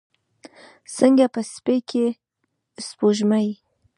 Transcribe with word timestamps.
څنګه 0.97 1.25
په 1.33 1.39
سیپۍ 1.51 1.79
کې 1.89 2.05
سپوږمۍ 2.87 3.49